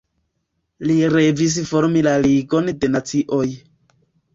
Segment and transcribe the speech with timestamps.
[0.91, 3.49] Li revis formi la Ligon de Nacioj.